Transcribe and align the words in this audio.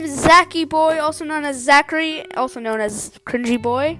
Zachy 0.00 0.64
Boy, 0.64 1.00
also 1.00 1.24
known 1.24 1.44
as 1.44 1.62
Zachary, 1.62 2.24
also 2.32 2.60
known 2.60 2.80
as 2.80 3.10
Cringy 3.26 3.60
Boy, 3.60 3.98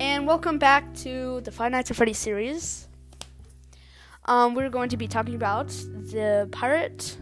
and 0.00 0.26
welcome 0.26 0.58
back 0.58 0.94
to 0.94 1.42
the 1.42 1.50
Five 1.50 1.72
Nights 1.72 1.90
at 1.90 1.96
Freddy's 1.96 2.16
series. 2.16 2.88
Um, 4.24 4.54
we're 4.54 4.70
going 4.70 4.88
to 4.88 4.96
be 4.96 5.06
talking 5.06 5.34
about 5.34 5.68
the 5.68 6.48
pirate, 6.52 7.18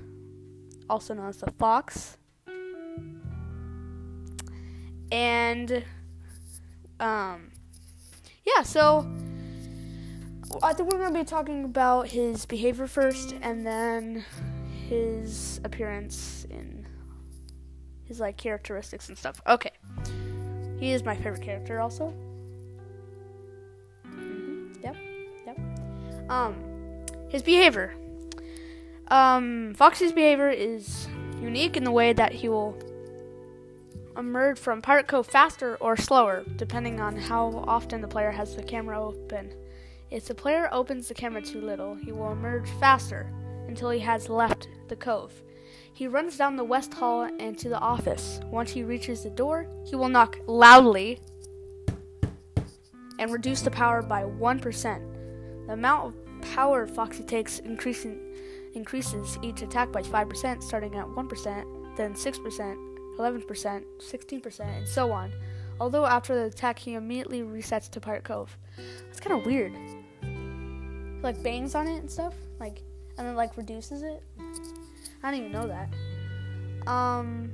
also 0.89 1.15
known 1.15 1.29
as 1.29 1.39
the 1.39 1.51
fox, 1.51 2.17
and 5.11 5.85
um, 7.01 7.51
yeah. 8.47 8.63
So 8.63 9.11
I 10.63 10.73
think 10.73 10.93
we're 10.93 10.99
going 10.99 11.13
to 11.13 11.19
be 11.19 11.25
talking 11.25 11.65
about 11.65 12.09
his 12.09 12.47
behavior 12.47 12.87
first, 12.87 13.35
and 13.43 13.67
then 13.67 14.25
his 14.89 15.61
appearance 15.65 16.47
in 16.49 16.84
his 18.05 18.21
like 18.21 18.37
characteristics 18.37 19.09
and 19.09 19.17
stuff. 19.19 19.41
Okay. 19.47 19.73
He 20.79 20.93
is 20.93 21.05
my 21.05 21.15
favorite 21.15 21.43
character 21.43 21.81
also. 21.81 22.15
Mm-hmm. 24.07 24.83
Yep. 24.83 24.97
Yep. 25.47 25.59
Um 26.31 26.57
his 27.29 27.43
behavior. 27.43 27.95
Um 29.09 29.75
Foxy's 29.75 30.13
behavior 30.13 30.51
is 30.51 31.09
unique 31.41 31.77
in 31.77 31.85
the 31.85 31.91
way 31.91 32.13
that 32.13 32.33
he 32.33 32.49
will 32.49 32.77
emerge 34.17 34.59
from 34.59 34.81
Pirate 34.81 35.09
Cove 35.09 35.27
faster 35.27 35.77
or 35.77 35.97
slower, 35.97 36.45
depending 36.57 37.01
on 37.01 37.17
how 37.17 37.65
often 37.67 38.01
the 38.01 38.09
player 38.09 38.31
has 38.31 38.55
the 38.55 38.63
camera 38.63 39.03
open. 39.03 39.53
If 40.11 40.27
the 40.27 40.35
player 40.35 40.69
opens 40.71 41.09
the 41.09 41.15
camera 41.15 41.43
too 41.43 41.61
little, 41.61 41.97
he 41.97 42.13
will 42.13 42.31
emerge 42.31 42.69
faster 42.79 43.29
until 43.67 43.91
he 43.91 44.01
has 44.01 44.29
left 44.29 44.69
the 44.89 44.97
cove. 44.97 45.43
He 45.95 46.09
runs 46.09 46.37
down 46.37 46.57
the 46.57 46.65
west 46.65 46.93
hall 46.93 47.23
and 47.23 47.57
to 47.59 47.69
the 47.69 47.79
office. 47.79 48.41
Once 48.51 48.73
he 48.73 48.83
reaches 48.83 49.23
the 49.23 49.31
door, 49.31 49.69
he 49.87 49.95
will 49.95 50.09
knock 50.09 50.41
loudly 50.49 51.21
and 53.21 53.33
reduce 53.33 53.63
the 53.63 53.71
power 53.71 54.03
by 54.03 54.25
1%. 54.25 55.67
The 55.69 55.73
amount 55.73 56.07
of 56.09 56.43
power 56.53 56.89
Foxy 56.89 57.23
takes 57.23 57.61
increases 57.61 59.39
each 59.41 59.63
attack 59.63 59.93
by 59.93 60.03
5%, 60.03 60.63
starting 60.65 60.97
at 60.97 61.07
1%, 61.07 61.97
then 61.97 62.15
6%, 62.15 62.77
11%, 63.17 63.85
16%, 64.01 64.61
and 64.61 64.89
so 64.89 65.13
on. 65.13 65.33
Although 65.79 66.07
after 66.07 66.35
the 66.35 66.47
attack, 66.47 66.81
he 66.81 66.95
immediately 66.95 67.43
resets 67.43 67.89
to 67.91 68.01
Pirate 68.01 68.25
Cove. 68.25 68.59
That's 69.07 69.21
kind 69.21 69.39
of 69.39 69.47
weird. 69.47 69.73
He, 70.23 71.21
like 71.23 71.41
bangs 71.45 71.77
on 71.77 71.87
it 71.87 71.99
and 71.99 72.11
stuff, 72.11 72.35
like, 72.59 72.83
and 73.17 73.29
then 73.29 73.37
like 73.37 73.57
reduces 73.57 74.03
it. 74.03 74.25
I 75.25 75.31
didn't 75.31 75.47
even 75.47 75.53
know 75.53 75.67
that. 75.69 76.87
Um, 76.87 77.51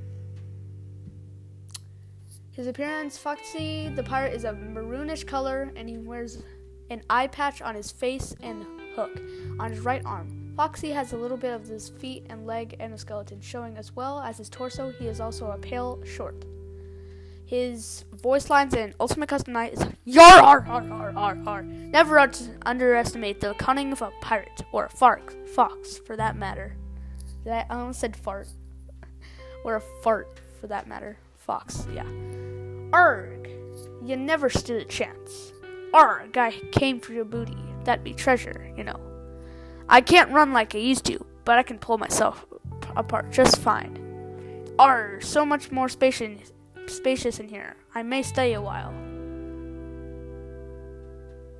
his 2.51 2.67
appearance, 2.67 3.17
Foxy 3.17 3.87
the 3.87 4.03
pirate 4.03 4.33
is 4.33 4.43
a 4.43 4.51
maroonish 4.51 5.25
color, 5.25 5.71
and 5.77 5.87
he 5.87 5.97
wears 5.97 6.43
an 6.89 7.01
eye 7.09 7.27
patch 7.27 7.61
on 7.61 7.73
his 7.73 7.89
face 7.89 8.35
and 8.41 8.65
hook 8.93 9.17
on 9.57 9.71
his 9.71 9.79
right 9.79 10.01
arm. 10.03 10.53
Foxy 10.57 10.91
has 10.91 11.13
a 11.13 11.17
little 11.17 11.37
bit 11.37 11.53
of 11.53 11.65
his 11.65 11.87
feet 11.87 12.25
and 12.29 12.45
leg 12.45 12.75
and 12.81 12.93
a 12.93 12.97
skeleton, 12.97 13.39
showing 13.39 13.77
as 13.77 13.95
well 13.95 14.19
as 14.19 14.37
his 14.37 14.49
torso. 14.49 14.91
He 14.91 15.07
is 15.07 15.21
also 15.21 15.51
a 15.51 15.57
pale 15.57 16.03
short. 16.03 16.43
His 17.45 18.03
voice 18.13 18.49
lines 18.49 18.73
in 18.73 18.93
Ultimate 18.99 19.29
Custom 19.29 19.53
Night 19.53 19.73
is 19.73 19.85
yar 20.03 20.41
har 20.41 20.59
har 20.59 20.81
har 20.81 21.11
har 21.13 21.35
har. 21.35 21.61
Never 21.63 22.19
underestimate 22.65 23.39
the 23.39 23.53
cunning 23.53 23.93
of 23.93 24.01
a 24.01 24.11
pirate 24.21 24.61
or 24.73 24.85
a 24.85 24.89
fox, 24.89 25.35
fox 25.55 25.97
for 25.99 26.17
that 26.17 26.35
matter. 26.35 26.75
I 27.45 27.65
almost 27.69 27.99
said 27.99 28.15
fart. 28.15 28.47
Or 29.63 29.75
a 29.75 29.81
fart, 30.03 30.39
for 30.59 30.67
that 30.67 30.87
matter. 30.87 31.17
Fox, 31.37 31.87
yeah. 31.93 32.05
Arg! 32.93 33.49
You 34.03 34.15
never 34.15 34.49
stood 34.49 34.81
a 34.81 34.85
chance. 34.85 35.53
Arg! 35.93 36.37
I 36.37 36.51
came 36.71 36.99
for 36.99 37.13
your 37.13 37.25
booty. 37.25 37.57
That'd 37.83 38.03
be 38.03 38.13
treasure, 38.13 38.71
you 38.77 38.83
know. 38.83 38.99
I 39.89 40.01
can't 40.01 40.31
run 40.31 40.53
like 40.53 40.75
I 40.75 40.79
used 40.79 41.05
to, 41.05 41.25
but 41.45 41.57
I 41.57 41.63
can 41.63 41.79
pull 41.79 41.97
myself 41.97 42.45
apart 42.95 43.31
just 43.31 43.59
fine. 43.59 43.97
Arg! 44.77 45.23
So 45.23 45.45
much 45.45 45.71
more 45.71 45.89
spacious, 45.89 46.53
spacious 46.87 47.39
in 47.39 47.47
here. 47.47 47.75
I 47.93 48.03
may 48.03 48.23
stay 48.23 48.53
a 48.53 48.61
while. 48.61 48.91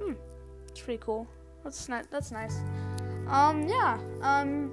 Hmm. 0.01 0.13
It's 0.69 0.81
pretty 0.81 1.01
cool. 1.03 1.27
That's 1.63 1.89
not. 1.89 2.09
That's 2.09 2.31
nice. 2.31 2.57
Um. 3.27 3.67
Yeah. 3.67 3.99
Um 4.21 4.71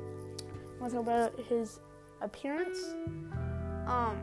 want 0.81 0.93
to 0.93 0.99
talk 0.99 1.06
about 1.06 1.41
his 1.49 1.81
appearance. 2.21 2.78
Um, 3.87 4.16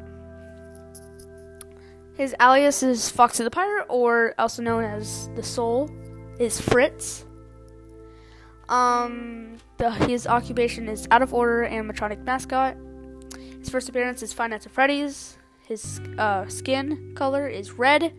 his 2.16 2.36
alias 2.42 2.82
is 2.84 3.10
Foxy 3.10 3.44
the 3.44 3.52
Pirate, 3.52 3.88
or 3.90 4.34
also 4.40 4.62
known 4.62 4.84
as 4.84 5.30
the 5.36 5.44
Soul, 5.44 5.90
is 6.40 6.62
Fritz. 6.62 7.26
Um, 8.70 9.58
the, 9.78 9.92
his 9.92 10.26
occupation 10.26 10.88
is 10.88 11.08
out 11.12 11.22
of 11.22 11.34
order 11.34 11.68
animatronic 11.70 12.24
mascot. 12.24 12.78
His 13.60 13.70
first 13.70 13.90
appearance 13.90 14.24
is 14.24 14.32
Five 14.32 14.52
Nights 14.52 14.66
at 14.66 14.72
Freddy's. 14.72 15.38
His 15.68 16.00
uh, 16.18 16.48
skin 16.48 17.14
color 17.16 17.48
is 17.48 17.74
red 17.74 18.14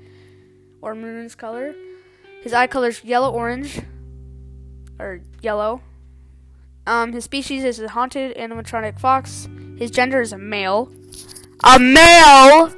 or 0.82 0.94
maroon's 0.94 1.34
color. 1.34 1.74
His 2.42 2.52
eye 2.52 2.66
color 2.66 2.88
is 2.88 3.02
yellow 3.02 3.32
orange 3.32 3.80
or 4.98 5.20
yellow. 5.40 5.80
Um, 6.86 7.12
his 7.12 7.24
species 7.24 7.64
is 7.64 7.80
a 7.80 7.88
haunted 7.88 8.36
animatronic 8.36 8.98
fox. 8.98 9.48
His 9.76 9.90
gender 9.90 10.20
is 10.20 10.32
a 10.32 10.38
male. 10.38 10.92
A 11.64 11.78
male! 11.78 12.72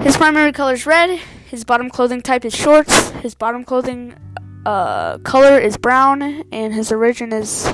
His 0.00 0.16
primary 0.16 0.52
color 0.52 0.74
is 0.74 0.86
red. 0.86 1.18
His 1.46 1.64
bottom 1.64 1.88
clothing 1.88 2.20
type 2.20 2.44
is 2.44 2.54
shorts. 2.54 3.10
His 3.22 3.34
bottom 3.34 3.64
clothing 3.64 4.14
uh, 4.66 5.18
color 5.18 5.58
is 5.58 5.76
brown. 5.78 6.22
And 6.52 6.74
his 6.74 6.92
origin 6.92 7.32
is, 7.32 7.72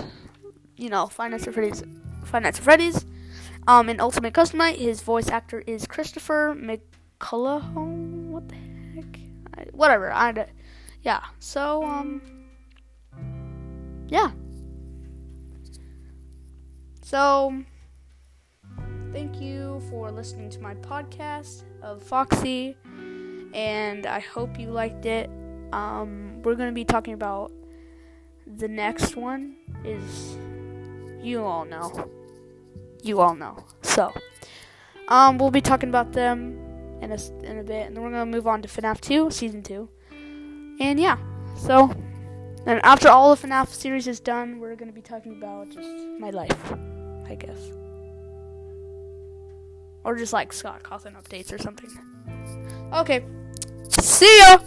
you 0.76 0.88
know, 0.88 1.08
Five 1.08 1.32
Nights 1.32 1.48
at 1.48 1.54
Freddy's. 1.54 1.82
Five 2.24 2.56
Freddy's. 2.56 3.04
Um, 3.66 3.88
in 3.88 3.98
Ultimate 3.98 4.32
Custom 4.32 4.58
Night, 4.58 4.78
his 4.78 5.02
voice 5.02 5.28
actor 5.28 5.64
is 5.66 5.86
Christopher 5.86 6.54
McCullough. 6.56 7.72
What 8.30 8.48
the 8.48 8.54
heck? 8.54 9.18
I, 9.58 9.64
whatever. 9.72 10.12
I, 10.12 10.46
yeah. 11.02 11.24
So, 11.40 11.84
um 11.84 12.43
yeah. 14.08 14.30
So, 17.02 17.62
thank 19.12 19.40
you 19.40 19.80
for 19.90 20.10
listening 20.10 20.50
to 20.50 20.60
my 20.60 20.74
podcast 20.76 21.64
of 21.82 22.02
Foxy, 22.02 22.76
and 23.52 24.06
I 24.06 24.20
hope 24.20 24.58
you 24.58 24.70
liked 24.70 25.06
it. 25.06 25.30
Um, 25.72 26.42
we're 26.42 26.54
going 26.54 26.68
to 26.70 26.74
be 26.74 26.84
talking 26.84 27.14
about 27.14 27.52
the 28.46 28.68
next 28.68 29.16
one 29.16 29.56
is 29.84 30.36
you 31.22 31.42
all 31.42 31.64
know. 31.64 32.10
You 33.02 33.20
all 33.20 33.34
know. 33.34 33.64
So, 33.82 34.12
um, 35.08 35.38
we'll 35.38 35.50
be 35.50 35.60
talking 35.60 35.88
about 35.88 36.12
them 36.12 36.58
in 37.00 37.12
a, 37.12 37.18
in 37.42 37.58
a 37.58 37.62
bit, 37.62 37.86
and 37.86 37.96
then 37.96 38.02
we're 38.02 38.10
going 38.10 38.30
to 38.30 38.36
move 38.36 38.46
on 38.46 38.62
to 38.62 38.68
FNAF 38.68 39.00
2, 39.00 39.30
Season 39.30 39.62
2. 39.62 39.88
And 40.80 40.98
yeah, 40.98 41.18
so 41.56 41.94
and 42.66 42.80
after 42.84 43.08
all 43.08 43.34
the 43.34 43.46
FNAF 43.46 43.68
series 43.68 44.06
is 44.06 44.20
done, 44.20 44.58
we're 44.58 44.74
to 44.88 44.94
be 44.94 45.02
talking 45.02 45.32
about 45.32 45.70
just 45.70 45.88
my 46.18 46.30
life, 46.30 46.72
I 47.26 47.34
guess. 47.34 47.72
Or 50.04 50.16
just 50.16 50.32
like 50.32 50.52
Scott 50.52 50.82
Cawthon 50.82 51.14
updates 51.14 51.52
or 51.52 51.58
something. 51.58 51.90
Okay. 52.92 53.24
See 53.88 54.38
ya! 54.38 54.58